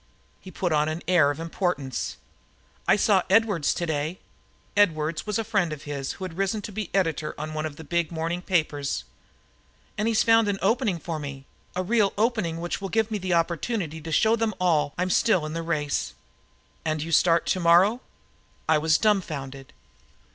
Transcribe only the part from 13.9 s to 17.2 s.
to show them all I'm still in the race." "And you